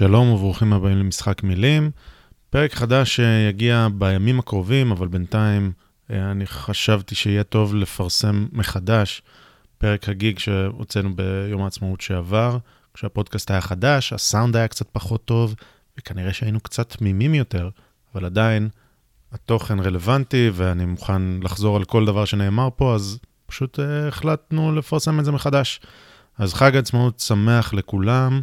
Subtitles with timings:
[0.00, 1.90] שלום וברוכים הבאים למשחק מילים.
[2.50, 5.72] פרק חדש שיגיע בימים הקרובים, אבל בינתיים
[6.10, 9.22] אה, אני חשבתי שיהיה טוב לפרסם מחדש
[9.78, 12.58] פרק הגיג שהוצאנו ביום העצמאות שעבר,
[12.94, 15.54] כשהפודקאסט היה חדש, הסאונד היה קצת פחות טוב,
[15.98, 17.68] וכנראה שהיינו קצת תמימים יותר,
[18.14, 18.68] אבל עדיין
[19.32, 25.20] התוכן רלוונטי ואני מוכן לחזור על כל דבר שנאמר פה, אז פשוט uh, החלטנו לפרסם
[25.20, 25.80] את זה מחדש.
[26.38, 28.42] אז חג עצמאות שמח לכולם.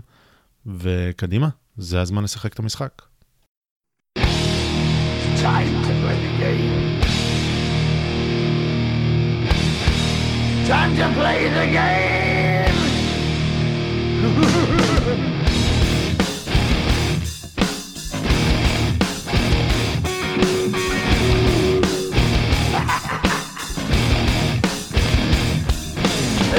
[0.67, 3.01] וקדימה, זה הזמן לשחק את המשחק.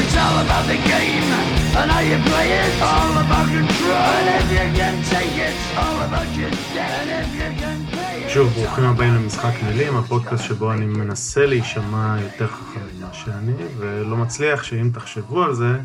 [0.01, 1.48] It's all about the game
[1.81, 2.73] and how you play it.
[2.93, 7.31] All about control, and if you can take it, all about your debt, and if
[7.41, 8.31] you can pay it.
[8.31, 14.17] שוב, ברוכים הבאים למשחק מילים, הפודקאסט שבו אני מנסה להישמע יותר חכם ממה שאני, ולא
[14.17, 15.81] מצליח שאם תחשבו על זה,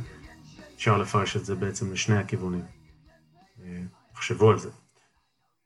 [0.75, 2.64] אפשר לפרש את זה בעצם לשני הכיוונים.
[3.64, 3.81] אה,
[4.14, 4.69] תחשבו על זה.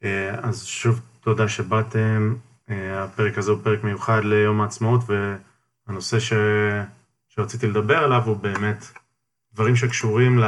[0.04, 2.36] אה, אז שוב, תודה שבאתם.
[2.70, 5.02] אה, הפרק הזה הוא פרק מיוחד ליום העצמאות,
[5.88, 6.34] והנושא ש...
[7.30, 8.86] שרציתי לדבר עליו הוא באמת
[9.58, 10.40] דברים שקשורים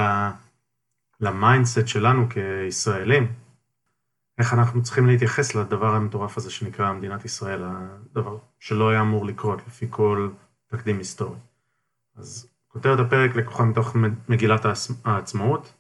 [1.19, 3.27] ל mindset שלנו כישראלים,
[4.37, 9.61] איך אנחנו צריכים להתייחס לדבר המטורף הזה שנקרא מדינת ישראל, הדבר שלא היה אמור לקרות
[9.67, 10.29] לפי כל
[10.67, 11.37] תקדים היסטורי.
[12.17, 13.95] אז כותרת הפרק לקוחה מתוך
[14.29, 14.65] מגילת
[15.05, 15.73] העצמאות,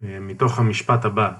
[0.00, 1.32] מתוך המשפט הבא,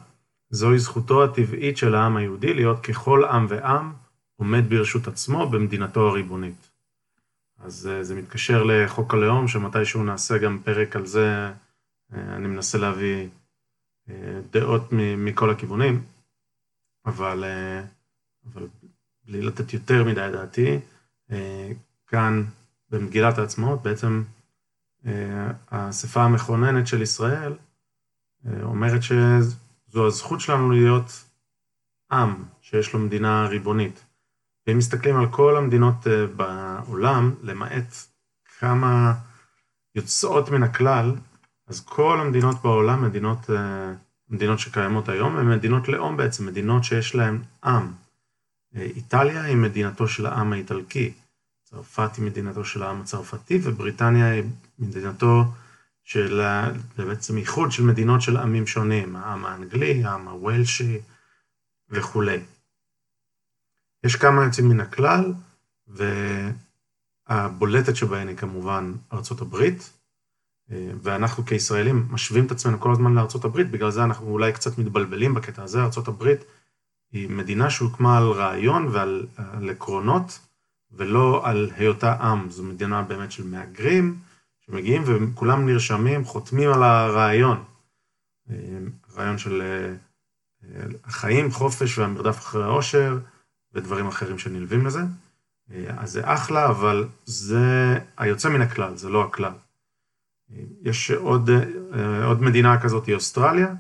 [0.51, 3.93] זוהי זכותו הטבעית של העם היהודי להיות ככל עם ועם
[4.37, 6.71] עומד ברשות עצמו במדינתו הריבונית.
[7.59, 11.53] אז אה, זה מתקשר לחוק הלאום, שמתישהו נעשה גם פרק על זה,
[12.13, 13.29] אה, אני מנסה להביא
[14.09, 16.05] אה, דעות מכל הכיוונים,
[17.07, 17.45] אבל,
[18.45, 18.67] אבל
[19.25, 20.79] בלי לתת יותר מדי דעתי,
[22.07, 22.45] כאן
[22.91, 24.23] במגילת העצמאות בעצם
[25.71, 27.53] האספה המכוננת של ישראל
[28.63, 31.25] אומרת שזו הזכות שלנו להיות
[32.11, 34.06] עם שיש לו מדינה ריבונית.
[34.67, 37.95] ואם מסתכלים על כל המדינות אה, בעולם, למעט
[38.59, 39.15] כמה
[39.95, 41.15] יוצאות מן הכלל,
[41.67, 43.93] אז כל המדינות בעולם, מדינות, אה,
[44.29, 47.93] מדינות שקיימות היום, הן מדינות לאום בעצם, מדינות שיש להן עם.
[48.77, 51.13] אה, איטליה היא מדינתו של העם האיטלקי,
[51.65, 54.43] צרפת היא מדינתו של העם הצרפתי, ובריטניה היא
[54.79, 55.45] מדינתו
[56.05, 56.41] של
[56.97, 60.99] בעצם איחוד של מדינות של עמים שונים, העם האנגלי, העם הוולשי
[61.91, 62.41] וכולי.
[64.07, 65.33] יש כמה יוצאים מן הכלל,
[67.29, 69.93] והבולטת שבהן היא כמובן ארצות הברית,
[71.03, 75.35] ואנחנו כישראלים משווים את עצמנו כל הזמן לארצות הברית, בגלל זה אנחנו אולי קצת מתבלבלים
[75.35, 75.83] בקטע הזה.
[75.83, 76.45] ארצות הברית
[77.13, 80.39] היא מדינה שהוקמה על רעיון ועל על עקרונות,
[80.93, 82.51] ולא על היותה עם.
[82.51, 84.19] זו מדינה באמת של מהגרים,
[84.67, 87.65] שמגיעים וכולם נרשמים, חותמים על הרעיון.
[89.17, 89.63] רעיון של
[91.05, 93.19] החיים, חופש והמרדף אחרי העושר,
[93.77, 95.01] ודברים אחרים שנלווים לזה.
[95.73, 99.53] אה, אז זה אחלה, אבל זה היוצא מן הכלל, זה לא הכלל.
[100.53, 101.51] אה, יש עוד,
[101.95, 103.75] אה, עוד מדינה כזאת, היא אוסטרליה,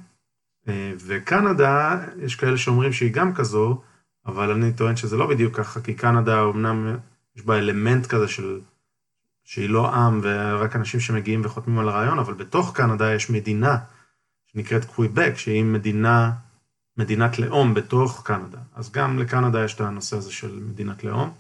[1.07, 3.83] וקנדה, יש כאלה שאומרים שהיא גם כזו,
[4.27, 6.97] אבל אני טוען שזה לא בדיוק ככה, כי קנדה אמנם
[7.37, 8.61] יש בה אלמנט כזה של,
[9.45, 13.79] שהיא לא עם ורק אנשים שמגיעים וחותמים על הרעיון, אבל בתוך קנדה יש מדינה
[14.47, 16.33] שנקראת קוויבק, שהיא מדינה
[16.97, 18.59] מדינת לאום בתוך קנדה.
[18.75, 21.31] אז גם לקנדה יש את הנושא הזה של מדינת לאום.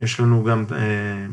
[0.00, 1.26] יש לנו גם אה,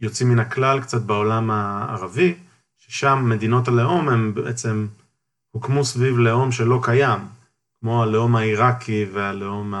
[0.00, 2.34] יוצאים מן הכלל קצת בעולם הערבי,
[2.78, 4.86] ששם מדינות הלאום הם בעצם
[5.50, 7.18] הוקמו סביב לאום שלא קיים,
[7.80, 9.74] כמו הלאום העיראקי והלאום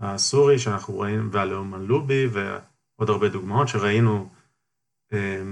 [0.00, 4.28] הסורי שאנחנו רואים, והלאום הלובי ועוד הרבה דוגמאות שראינו
[5.12, 5.42] אה,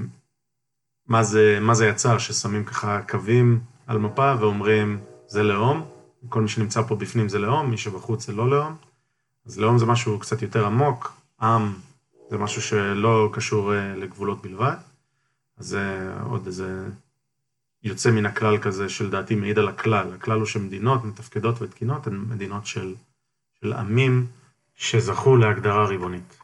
[1.06, 5.00] מה זה, מה זה יצר, ששמים ככה קווים על מפה ואומרים
[5.34, 5.86] זה לאום,
[6.28, 8.76] כל מי שנמצא פה בפנים זה לאום, מי שבחוץ זה לא לאום.
[9.46, 11.74] אז לאום זה משהו קצת יותר עמוק, עם
[12.30, 14.76] זה משהו שלא קשור אה, לגבולות בלבד.
[15.58, 16.86] אז זה עוד איזה
[17.82, 20.14] יוצא מן הכלל כזה שלדעתי מעיד על הכלל.
[20.14, 22.94] הכלל הוא שמדינות מתפקדות ותקינות הן מדינות של,
[23.60, 24.26] של עמים
[24.74, 26.38] שזכו להגדרה ריבונית.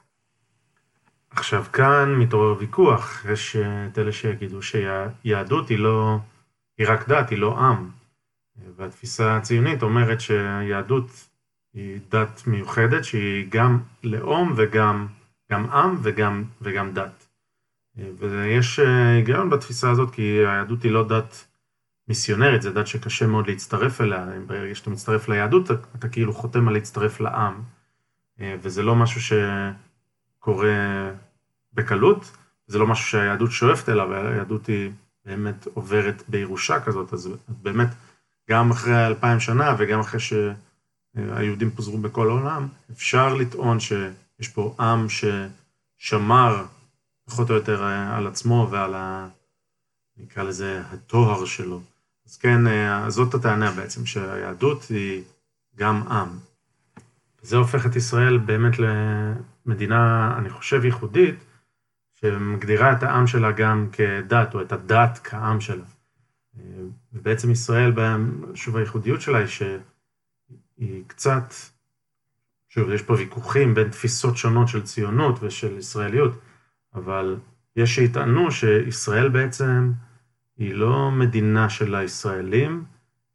[1.30, 6.18] עכשיו כאן מתעורר ויכוח, יש אה, את אלה שיגידו שיהדות היא לא,
[6.78, 7.99] היא רק דת, היא לא עם.
[8.76, 11.28] והתפיסה הציונית אומרת שהיהדות
[11.74, 15.06] היא דת מיוחדת, שהיא גם לאום וגם
[15.50, 17.26] גם עם וגם, וגם דת.
[17.96, 21.46] ויש היגיון בתפיסה הזאת, כי היהדות היא לא דת
[22.08, 26.68] מיסיונרית, זו דת שקשה מאוד להצטרף אליה, ברגע שאתה מצטרף ליהדות, אתה, אתה כאילו חותם
[26.68, 27.62] על להצטרף לעם,
[28.40, 31.10] אה, וזה לא משהו שקורה
[31.72, 32.36] בקלות,
[32.66, 34.90] זה לא משהו שהיהדות שואפת אליו, היהדות היא
[35.24, 37.88] באמת עוברת בירושה כזאת, אז באמת,
[38.50, 45.06] גם אחרי אלפיים שנה וגם אחרי שהיהודים פוזרו בכל העולם, אפשר לטעון שיש פה עם
[45.98, 46.64] ששמר
[47.24, 49.28] פחות או יותר על עצמו ועל ה...
[50.16, 51.80] נקרא לזה הטוהר שלו.
[52.26, 52.60] אז כן,
[53.08, 55.22] זאת הטענה בעצם, שהיהדות היא
[55.76, 56.28] גם עם.
[57.42, 58.74] זה הופך את ישראל באמת
[59.66, 61.44] למדינה, אני חושב, ייחודית,
[62.20, 65.84] שמגדירה את העם שלה גם כדת, או את הדת כעם שלה.
[67.12, 67.92] ובעצם ישראל,
[68.54, 71.54] שוב, הייחודיות שלה היא שהיא קצת,
[72.68, 76.32] שוב, יש פה ויכוחים בין תפיסות שונות של ציונות ושל ישראליות,
[76.94, 77.36] אבל
[77.76, 79.92] יש שיטענו שישראל בעצם
[80.56, 82.84] היא לא מדינה של הישראלים,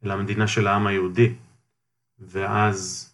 [0.06, 1.34] אלא מדינה של העם היהודי.
[2.20, 3.12] ואז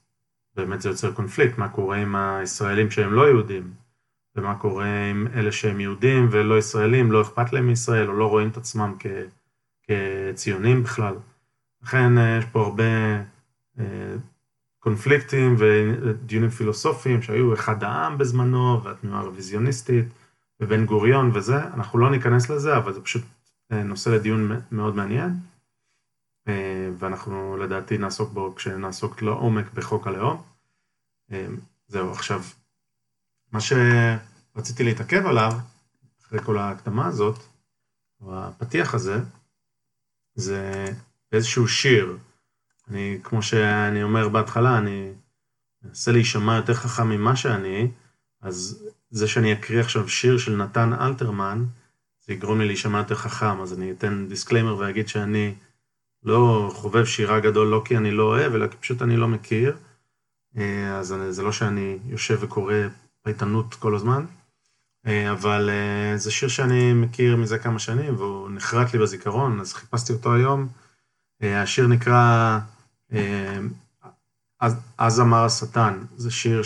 [0.56, 3.74] באמת זה יוצר קונפליקט, מה קורה עם הישראלים שהם לא יהודים,
[4.36, 8.48] ומה קורה עם אלה שהם יהודים ולא ישראלים, לא אכפת להם מישראל, או לא רואים
[8.48, 9.06] את עצמם כ,
[9.92, 11.16] כציונים בכלל.
[11.84, 12.84] לכן אה, יש פה הרבה
[13.80, 14.16] אה,
[14.80, 20.06] קונפליקטים ודיונים פילוסופיים שהיו אחד העם בזמנו, והתנועה הרוויזיוניסטית,
[20.60, 23.24] ובן גוריון וזה, אנחנו לא ניכנס לזה, אבל זה פשוט
[23.72, 25.30] אה, נושא לדיון מאוד מעניין,
[26.98, 30.42] ואנחנו לדעתי נעסוק בו כשנעסוק לעומק בחוק הלאום.
[31.88, 32.42] זהו, עכשיו,
[33.52, 35.52] מה שרציתי להתעכב עליו,
[36.26, 37.40] אחרי כל ההקדמה הזאת,
[38.22, 39.20] או הפתיח הזה,
[40.36, 40.86] זה
[41.32, 42.18] איזשהו שיר.
[42.90, 45.12] אני, כמו שאני אומר בהתחלה, אני
[45.84, 47.92] מנסה להישמע יותר חכם ממה שאני,
[48.42, 51.66] אז זה שאני אקריא עכשיו שיר של נתן אלתרמן,
[52.26, 55.54] זה יגרום לי להישמע יותר חכם, אז אני אתן disclaimer ואגיד שאני
[56.24, 59.78] לא חובב שירה גדול, לא כי אני לא אוהב, אלא כי פשוט אני לא מכיר.
[60.58, 62.74] אה, אז זה לא שאני יושב וקורא
[63.24, 64.26] פייטנות כל הזמן,
[65.06, 70.14] אבל אה, זה שיר שאני מכיר מזה כמה שנים, והוא נחרט לי בזיכרון, אז חיפשתי
[70.14, 70.68] אותו היום.
[71.44, 72.60] אה, השיר נקרא
[74.98, 76.62] אז, אמר השטן, זה שיר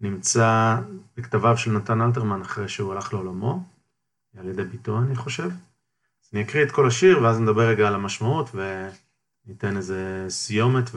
[0.00, 0.76] שנמצא
[1.16, 3.64] בכתביו של נתן אלתרמן אחרי שהוא הלך לעולמו,
[4.38, 5.48] על ידי ביתו, אני חושב.
[5.48, 10.90] אז אני אקריא את כל השיר, ואז נדבר רגע על המשמעות, וניתן איזה סיומת.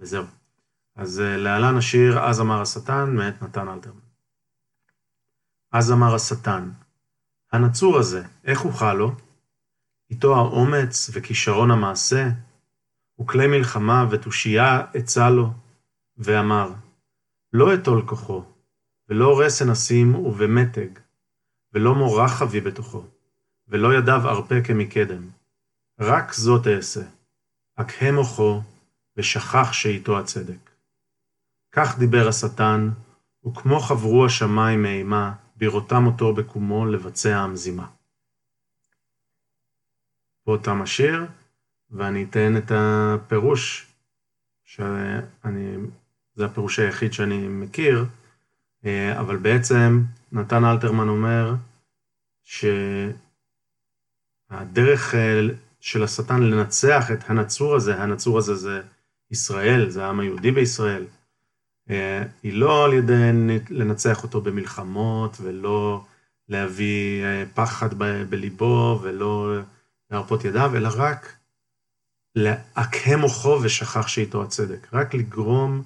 [0.00, 0.24] וזהו.
[0.96, 4.09] אז אה, להלן השיר "אז אמר השטן" מאת נתן אלתרמן.
[5.72, 6.70] אז אמר השטן,
[7.52, 9.12] הנצור הזה, איך אוכל לו?
[10.10, 12.28] איתו האומץ וכישרון המעשה,
[13.20, 15.50] וכלי מלחמה ותושייה עצה לו,
[16.16, 16.72] ואמר,
[17.52, 18.44] לא אטול כוחו,
[19.08, 20.88] ולא רסן אשים ובמתג,
[21.72, 23.04] ולא מורח אביא בתוכו,
[23.68, 25.28] ולא ידיו ארפה כמקדם.
[26.00, 27.02] רק זאת אעשה,
[27.76, 28.60] אכהה מוחו,
[29.16, 30.70] ושכח שאיתו הצדק.
[31.72, 32.90] כך דיבר השטן,
[33.46, 37.86] וכמו חברו השמיים מאימה, בראותם אותו בקומו לבצע המזימה.
[40.44, 41.26] פה תם השיר,
[41.90, 43.86] ואני אתן את הפירוש,
[44.64, 45.76] שאני,
[46.34, 48.04] זה הפירוש היחיד שאני מכיר,
[49.20, 50.02] אבל בעצם
[50.32, 51.54] נתן אלתרמן אומר
[54.50, 55.14] שהדרך
[55.80, 58.82] של השטן לנצח את הנצור הזה, הנצור הזה זה
[59.30, 61.19] ישראל, זה העם היהודי בישראל, אה,
[62.42, 63.14] היא לא על ידי
[63.70, 66.04] לנצח אותו במלחמות, ולא
[66.48, 67.94] להביא אה, פחד
[68.30, 69.54] בליבו, ולא
[70.10, 71.36] להרפות ידיו, אלא רק
[72.34, 74.88] לעקה מוחו ושכח שאיתו הצדק.
[74.92, 75.82] רק לגרום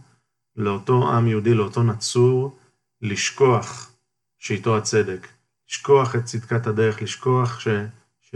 [0.57, 2.59] לאותו עם יהודי, לאותו נצור,
[3.03, 3.93] לשכוח
[4.39, 5.29] שאיתו הצדק.
[5.69, 7.87] לשכוח את צדקת הדרך, לשכוח שהוא
[8.21, 8.35] ש...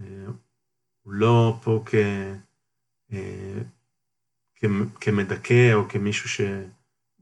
[0.00, 0.30] אה,
[1.06, 1.94] לא פה כ...
[5.00, 6.40] כמדכא או כמישהו ש...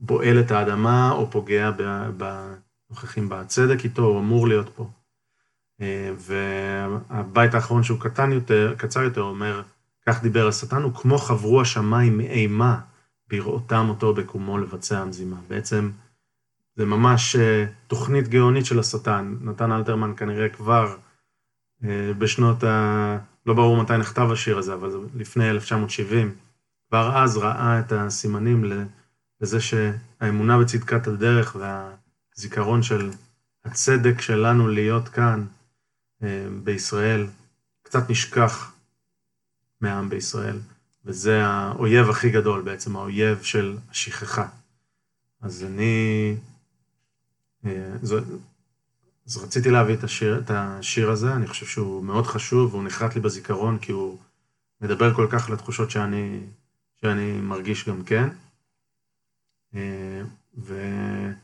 [0.00, 1.70] בועל את האדמה או פוגע
[2.16, 4.90] בנוכחים בצדק איתו, הוא אמור להיות פה.
[5.80, 9.62] אה, והבית האחרון שהוא קטן יותר, קצר יותר, אומר,
[10.06, 12.80] כך דיבר השטן, כמו חברו השמיים מאימה
[13.30, 15.36] בראותם אותו בקומו לבצע המזימה.
[15.48, 15.90] בעצם
[16.76, 19.36] זה ממש אה, תוכנית גאונית של השטן.
[19.40, 20.96] נתן אלתרמן כנראה כבר
[21.84, 23.18] אה, בשנות ה...
[23.46, 26.34] לא ברור מתי נכתב השיר הזה, אבל לפני 1970,
[26.88, 28.64] כבר אז ראה את הסימנים
[29.40, 33.10] לזה שהאמונה בצדקת הדרך והזיכרון של
[33.64, 35.46] הצדק שלנו להיות כאן
[36.22, 37.26] אה, בישראל
[37.82, 38.72] קצת נשכח
[39.80, 40.58] מהעם בישראל,
[41.04, 44.48] וזה האויב הכי גדול בעצם, האויב של השכחה.
[45.40, 46.36] אז אני...
[47.64, 48.18] אה, זו,
[49.26, 53.14] אז רציתי להביא את השיר, את השיר הזה, אני חושב שהוא מאוד חשוב, והוא נחרט
[53.14, 54.18] לי בזיכרון, כי הוא
[54.80, 56.40] מדבר כל כך לתחושות שאני,
[57.00, 58.28] שאני מרגיש גם כן.
[59.74, 60.22] אה,
[60.56, 61.34] ואני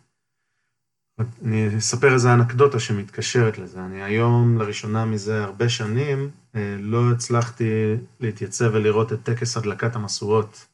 [1.78, 3.85] אספר איזה אנקדוטה שמתקשרת לזה.
[3.85, 10.66] אני היום, לראשונה מזה הרבה שנים, אה, לא הצלחתי להתייצב ולראות את טקס הדלקת המשואות,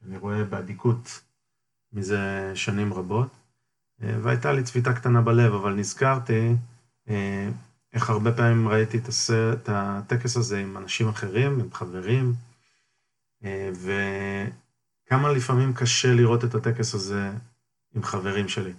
[0.00, 1.20] שאני רואה באדיקות
[1.92, 3.28] מזה שנים רבות.
[4.02, 6.54] אה, והייתה לי צביטה קטנה בלב, אבל נזכרתי
[7.92, 12.34] איך הרבה פעמים ראיתי את, הטקס הזה עם אנשים אחרים, עם חברים,
[13.44, 13.70] אה,
[15.08, 17.30] וכמה לפעמים קשה לראות את הטקס הזה
[17.94, 18.72] עם חברים שלי.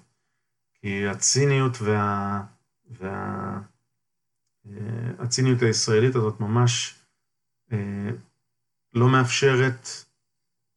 [0.74, 2.42] כי הציניות וה...
[2.90, 3.60] וה...
[5.20, 6.96] הציניות הישראלית הזאת ממש
[8.94, 9.88] לא מאפשרת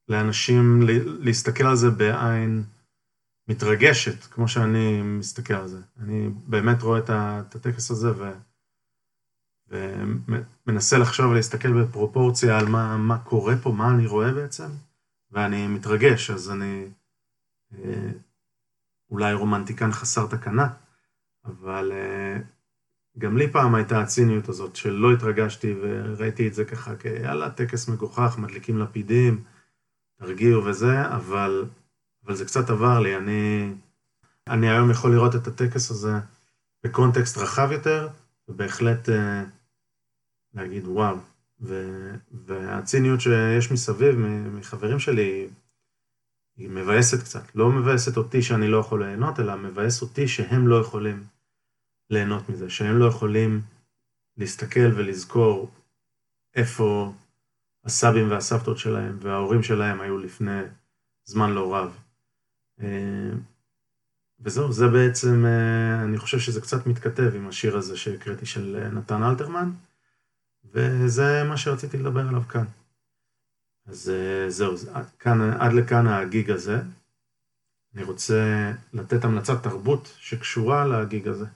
[0.09, 0.83] לאנשים
[1.21, 2.65] להסתכל על זה בעין
[3.49, 5.81] מתרגשת, כמו שאני מסתכל על זה.
[6.01, 7.11] אני באמת רואה את
[7.55, 8.33] הטקס הזה ו...
[10.67, 14.69] ומנסה לחשוב ולהסתכל בפרופורציה על מה, מה קורה פה, מה אני רואה בעצם,
[15.33, 16.87] ואני מתרגש, אז אני
[17.75, 18.11] אה,
[19.11, 20.69] אולי רומנטיקן חסר תקנה,
[21.45, 22.39] אבל אה,
[23.19, 28.37] גם לי פעם הייתה הציניות הזאת שלא התרגשתי וראיתי את זה ככה כיאללה, טקס מגוחך,
[28.39, 29.45] מדליקים לפידים,
[30.19, 31.65] תרגיעו וזה, אבל
[32.25, 33.17] אבל זה קצת עבר לי.
[33.17, 33.73] אני,
[34.49, 36.13] אני היום יכול לראות את הטקס הזה
[36.85, 38.09] בקונטקסט רחב יותר,
[38.49, 39.45] ובהחלט אה,
[40.55, 41.17] להגיד וואו.
[42.47, 44.17] והציניות שיש מסביב,
[44.53, 45.49] מחברים שלי,
[46.57, 47.55] היא מבאסת קצת.
[47.55, 51.25] לא מבאסת אותי שאני לא יכול ליהנות, אלא מבאס אותי שהם לא יכולים
[52.11, 53.61] ליהנות מזה, שהם לא יכולים
[54.37, 55.71] להסתכל ולזכור
[56.55, 57.13] איפה
[57.85, 60.61] הסבים והסבתות שלהם וההורים שלהם היו לפני
[61.25, 61.99] זמן לא רב.
[62.81, 63.31] אה,
[64.41, 68.89] וזהו, זה בעצם, אה, אני חושב שזה קצת מתכתב עם השיר הזה שהקראתי של אה,
[68.89, 69.71] נתן אלתרמן,
[70.65, 72.65] וזה מה שרציתי לדבר עליו כאן.
[73.87, 74.13] אז
[74.49, 74.75] זהו,
[75.19, 76.83] כאן, עד לכאן הגיג הזה.
[77.95, 81.47] אני רוצה לתת המלצת תרבות שקשורה לגיג הזה.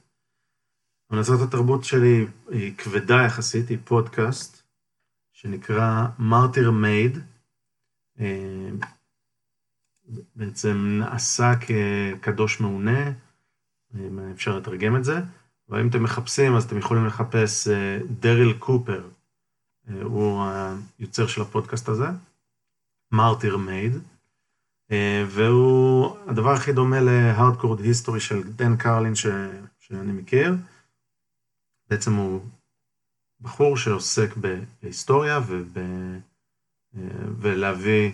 [1.10, 4.62] המלצת התרבות שלי היא כבדה יחסית, היא פודקאסט,
[5.32, 7.18] שנקרא מרטיר מייד.
[10.36, 13.12] בעצם נעשה כקדוש מעונה,
[14.34, 15.14] אפשר לתרגם את זה,
[15.68, 19.08] ואם אתם מחפשים אז אתם יכולים לחפש אה, דריל קופר,
[19.88, 20.44] אה, הוא
[20.98, 22.06] היוצר של הפודקאסט הזה,
[23.12, 23.92] מרטיר מייד,
[24.90, 29.26] אה, והוא הדבר הכי דומה להארדקורד היסטורי של דן קרלין ש...
[29.80, 30.54] שאני מכיר.
[31.90, 32.40] בעצם הוא
[33.40, 35.78] בחור שעוסק בהיסטוריה וב...
[37.40, 38.12] ולהביא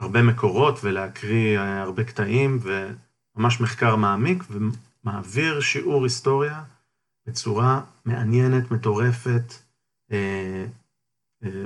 [0.00, 4.42] הרבה מקורות ולהקריא הרבה קטעים וממש מחקר מעמיק
[5.04, 6.62] ומעביר שיעור היסטוריה
[7.26, 9.54] בצורה מעניינת, מטורפת,
[10.12, 10.64] אה,
[11.44, 11.64] אה,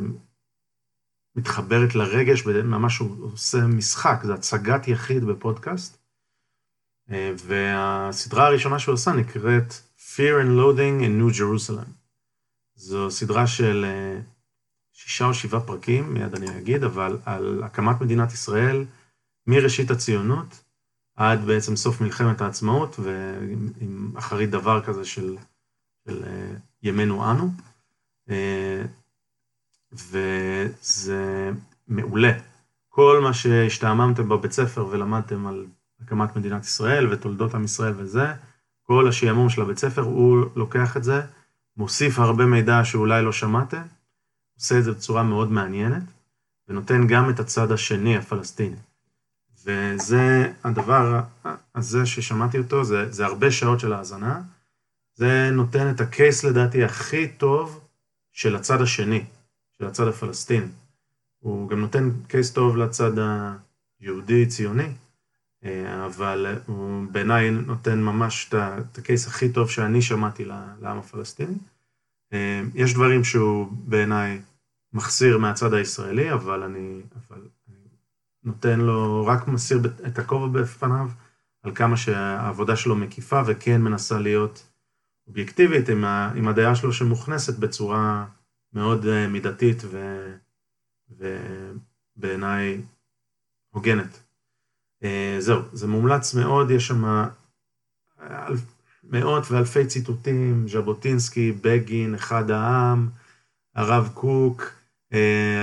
[1.37, 5.99] מתחברת לרגש, ממש הוא עושה משחק, זה הצגת יחיד בפודקאסט.
[7.37, 11.91] והסדרה הראשונה שהוא עושה נקראת Fear and Loading in New Jerusalem.
[12.75, 13.85] זו סדרה של
[14.93, 18.85] שישה או שבעה פרקים, מיד אני אגיד, אבל על הקמת מדינת ישראל
[19.47, 20.65] מראשית הציונות
[21.23, 25.37] עד בעצם סוף מלחמת העצמאות, ועם אחרית דבר כזה של,
[26.09, 27.50] של אה, ימינו אנו.
[28.31, 28.83] אה,
[29.93, 31.50] וזה
[31.88, 32.33] מעולה.
[32.88, 35.67] כל מה שהשתעממתם בבית ספר ולמדתם על
[36.00, 38.33] הקמת מדינת ישראל ותולדות עם ישראל וזה,
[38.83, 41.21] כל השעמום של הבית ספר, הוא לוקח את זה,
[41.76, 43.83] מוסיף הרבה מידע שאולי לא שמעתם,
[44.55, 46.02] עושה את זה בצורה מאוד מעניינת,
[46.69, 48.76] ונותן גם את הצד השני, הפלסטיני.
[49.66, 51.21] וזה הדבר
[51.75, 54.40] הזה ששמעתי אותו, זה, זה הרבה שעות של האזנה.
[55.14, 57.81] זה נותן את הקייס לדעתי הכי טוב
[58.33, 59.25] של הצד השני,
[59.78, 60.66] של הצד הפלסטיני.
[61.38, 63.12] הוא גם נותן קייס טוב לצד
[64.00, 64.88] היהודי-ציוני,
[66.07, 70.45] אבל הוא בעיניי נותן ממש את הקייס הכי טוב שאני שמעתי
[70.81, 71.54] לעם הפלסטיני.
[72.75, 74.40] יש דברים שהוא בעיניי
[74.92, 77.40] מחסיר מהצד הישראלי, אבל אני, אבל
[78.45, 81.09] נותן לו, רק מסיר את הכובע בפניו
[81.63, 84.69] על כמה שהעבודה שלו מקיפה וכן מנסה להיות
[85.27, 88.27] אובייקטיבית עם, ה, עם הדעה שלו שמוכנסת בצורה
[88.73, 89.83] מאוד אה, מידתית
[92.17, 92.83] ובעיניי
[93.71, 94.19] הוגנת.
[95.05, 97.29] אה, זהו, זה מומלץ מאוד, יש שם
[99.05, 103.09] מאות ואלפי ציטוטים, ז'בוטינסקי, בגין, אחד העם,
[103.75, 104.82] הרב קוק,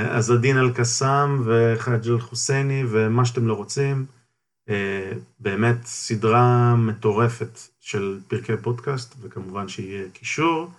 [0.10, 4.06] עז א-דין אל-קסאם וחאג' אל-חוסייני ומה שאתם לא רוצים.
[5.39, 10.72] באמת סדרה מטורפת של פרקי פודקאסט, וכמובן שיהיה קישור,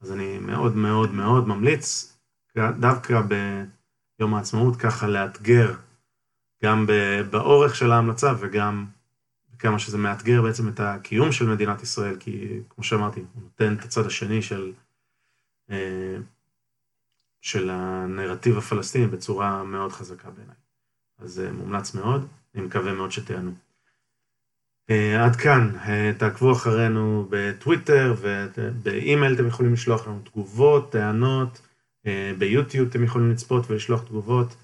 [0.00, 2.16] אז אני מאוד מאוד מאוד ממליץ,
[2.56, 3.20] דווקא
[4.18, 5.74] ביום העצמאות, ככה לאתגר
[6.64, 6.86] גם
[7.30, 8.86] באורך של ההמלצה וגם
[9.58, 13.84] כמה שזה מאתגר בעצם את הקיום של מדינת ישראל, כי כמו שאמרתי, הוא נותן את
[13.84, 14.72] הצד השני של,
[15.70, 16.16] אה,
[17.40, 20.54] של הנרטיב הפלסטיני בצורה מאוד חזקה בעיניי.
[21.18, 23.50] אז זה מומלץ מאוד, אני מקווה מאוד שתיהנו.
[24.90, 31.60] אה, עד כאן, אה, תעקבו אחרינו בטוויטר ובאימייל אתם יכולים לשלוח לנו תגובות, טענות,
[32.38, 34.56] ביוטיוב אתם יכולים לצפות ולשלוח תגובות.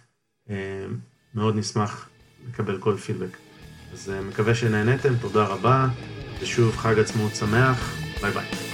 [1.35, 2.09] מאוד נשמח
[2.49, 3.37] לקבל כל פידבק.
[3.93, 5.89] אז אה, מקווה שנהניתם, תודה רבה,
[6.41, 8.74] ושוב חג עצמאות שמח, ביי ביי.